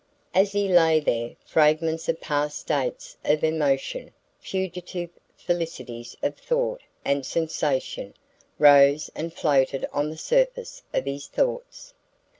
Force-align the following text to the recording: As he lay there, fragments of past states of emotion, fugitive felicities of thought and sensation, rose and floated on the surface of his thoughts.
As 0.33 0.51
he 0.53 0.67
lay 0.67 0.99
there, 0.99 1.35
fragments 1.45 2.09
of 2.09 2.19
past 2.19 2.57
states 2.57 3.15
of 3.23 3.43
emotion, 3.43 4.11
fugitive 4.39 5.11
felicities 5.37 6.17
of 6.23 6.37
thought 6.37 6.81
and 7.05 7.23
sensation, 7.23 8.15
rose 8.57 9.11
and 9.13 9.31
floated 9.31 9.87
on 9.93 10.09
the 10.09 10.17
surface 10.17 10.81
of 10.91 11.05
his 11.05 11.27
thoughts. 11.27 11.93